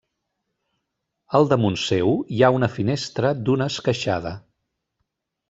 [1.39, 4.35] Al damunt seu hi ha una finestra d'una esqueixada.